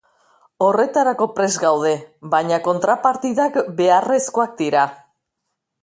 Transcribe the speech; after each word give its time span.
Horretarako 0.67 1.27
prest 1.35 1.59
gaude, 1.65 1.91
baina 2.35 2.59
kontrapartidak 2.69 3.61
beharrezkoak 3.83 4.61
dira. 4.65 4.89